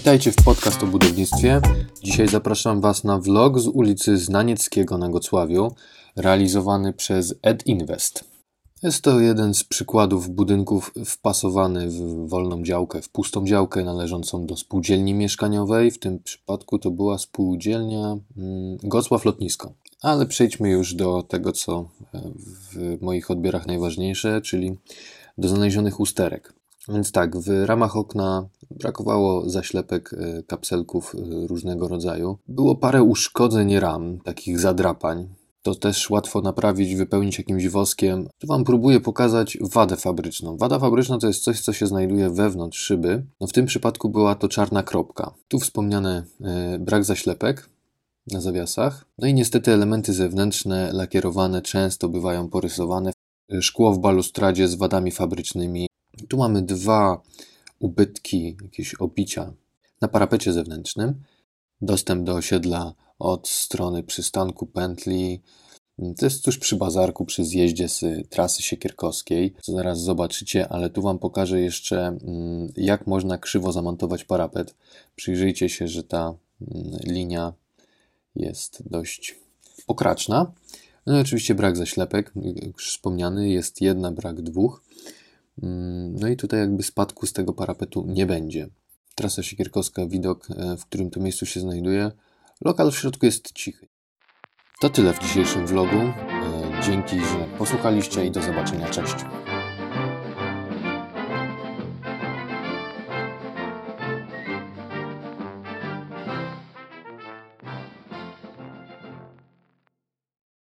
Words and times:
Witajcie 0.00 0.32
w 0.32 0.36
podcast 0.36 0.82
o 0.82 0.86
budownictwie. 0.86 1.60
Dzisiaj 2.02 2.28
zapraszam 2.28 2.80
Was 2.80 3.04
na 3.04 3.18
vlog 3.18 3.58
z 3.58 3.66
ulicy 3.66 4.18
Znanieckiego 4.18 4.98
na 4.98 5.08
Gocławiu, 5.08 5.74
realizowany 6.16 6.92
przez 6.92 7.34
Ed 7.42 7.66
Invest. 7.66 8.24
Jest 8.82 9.02
to 9.02 9.20
jeden 9.20 9.54
z 9.54 9.64
przykładów 9.64 10.30
budynków 10.30 10.92
wpasowany 11.06 11.88
w 11.88 12.28
wolną 12.28 12.62
działkę, 12.62 13.02
w 13.02 13.08
pustą 13.08 13.46
działkę 13.46 13.84
należącą 13.84 14.46
do 14.46 14.56
spółdzielni 14.56 15.14
mieszkaniowej. 15.14 15.90
W 15.90 15.98
tym 15.98 16.18
przypadku 16.18 16.78
to 16.78 16.90
była 16.90 17.18
spółdzielnia 17.18 18.16
mm, 18.36 18.76
Gocław 18.82 19.24
Lotnisko. 19.24 19.72
Ale 20.02 20.26
przejdźmy 20.26 20.70
już 20.70 20.94
do 20.94 21.22
tego, 21.22 21.52
co 21.52 21.88
w 22.72 23.02
moich 23.02 23.30
odbiorach 23.30 23.66
najważniejsze, 23.66 24.40
czyli 24.40 24.76
do 25.38 25.48
znalezionych 25.48 26.00
usterek. 26.00 26.59
Więc 26.88 27.12
tak, 27.12 27.36
w 27.36 27.64
ramach 27.64 27.96
okna 27.96 28.48
brakowało 28.70 29.50
zaślepek 29.50 30.10
e, 30.12 30.42
kapselków 30.42 31.14
e, 31.14 31.46
różnego 31.46 31.88
rodzaju. 31.88 32.38
Było 32.48 32.76
parę 32.76 33.02
uszkodzeń 33.02 33.78
ram, 33.78 34.18
takich 34.24 34.58
zadrapań. 34.58 35.28
To 35.62 35.74
też 35.74 36.10
łatwo 36.10 36.40
naprawić, 36.40 36.94
wypełnić 36.94 37.38
jakimś 37.38 37.68
woskiem. 37.68 38.28
Tu 38.38 38.46
Wam 38.46 38.64
próbuję 38.64 39.00
pokazać 39.00 39.58
wadę 39.60 39.96
fabryczną. 39.96 40.56
Wada 40.56 40.78
fabryczna 40.78 41.18
to 41.18 41.26
jest 41.26 41.44
coś, 41.44 41.60
co 41.60 41.72
się 41.72 41.86
znajduje 41.86 42.30
wewnątrz 42.30 42.78
szyby. 42.78 43.26
No 43.40 43.46
w 43.46 43.52
tym 43.52 43.66
przypadku 43.66 44.08
była 44.08 44.34
to 44.34 44.48
czarna 44.48 44.82
kropka. 44.82 45.34
Tu 45.48 45.58
wspomniany 45.58 46.24
e, 46.40 46.78
brak 46.78 47.04
zaślepek 47.04 47.68
na 48.32 48.40
zawiasach. 48.40 49.04
No 49.18 49.26
i 49.26 49.34
niestety 49.34 49.72
elementy 49.72 50.12
zewnętrzne 50.12 50.90
lakierowane 50.92 51.62
często 51.62 52.08
bywają 52.08 52.48
porysowane. 52.48 53.12
Szkło 53.60 53.92
w 53.92 53.98
balustradzie 53.98 54.68
z 54.68 54.74
wadami 54.74 55.10
fabrycznymi 55.10 55.89
tu 56.28 56.36
mamy 56.36 56.62
dwa 56.62 57.22
ubytki, 57.78 58.56
jakieś 58.62 58.94
obicia 58.94 59.52
na 60.00 60.08
parapecie 60.08 60.52
zewnętrznym. 60.52 61.22
Dostęp 61.82 62.24
do 62.24 62.34
osiedla 62.34 62.94
od 63.18 63.48
strony 63.48 64.02
przystanku 64.02 64.66
pętli. 64.66 65.40
To 66.18 66.26
jest 66.26 66.44
tuż 66.44 66.58
przy 66.58 66.76
bazarku, 66.76 67.24
przy 67.24 67.44
zjeździe 67.44 67.88
z 67.88 68.04
trasy 68.28 68.62
siekierkowskiej, 68.62 69.54
co 69.62 69.72
zaraz 69.72 70.00
zobaczycie, 70.00 70.68
ale 70.68 70.90
tu 70.90 71.02
Wam 71.02 71.18
pokażę 71.18 71.60
jeszcze, 71.60 72.06
mm, 72.06 72.72
jak 72.76 73.06
można 73.06 73.38
krzywo 73.38 73.72
zamontować 73.72 74.24
parapet. 74.24 74.74
Przyjrzyjcie 75.16 75.68
się, 75.68 75.88
że 75.88 76.02
ta 76.02 76.34
mm, 76.60 76.98
linia 77.04 77.52
jest 78.36 78.82
dość 78.90 79.36
pokraczna. 79.86 80.52
No 81.06 81.18
i 81.18 81.20
oczywiście 81.20 81.54
brak 81.54 81.76
zaślepek, 81.76 82.32
już 82.62 82.90
wspomniany, 82.90 83.48
jest 83.48 83.80
jedna, 83.80 84.12
brak 84.12 84.42
dwóch. 84.42 84.82
Mm, 85.62 86.16
no 86.20 86.28
i 86.28 86.36
tutaj 86.36 86.60
jakby 86.60 86.82
spadku 86.82 87.26
z 87.26 87.32
tego 87.32 87.52
parapetu 87.52 88.04
nie 88.08 88.26
będzie. 88.26 88.68
Trasa 89.14 89.42
Siekierkowska, 89.42 90.06
widok, 90.06 90.48
e, 90.50 90.76
w 90.76 90.86
którym 90.86 91.10
to 91.10 91.20
miejscu 91.20 91.46
się 91.46 91.60
znajduje. 91.60 92.10
Lokal 92.60 92.90
w 92.90 92.98
środku 92.98 93.26
jest 93.26 93.52
cichy. 93.52 93.88
To 94.80 94.90
tyle 94.90 95.12
w 95.12 95.18
dzisiejszym 95.18 95.66
vlogu. 95.66 95.96
E, 95.96 96.12
dzięki, 96.86 97.16
że 97.16 97.58
posłuchaliście 97.58 98.26
i 98.26 98.30
do 98.30 98.42
zobaczenia. 98.42 98.88
Cześć. 98.88 99.16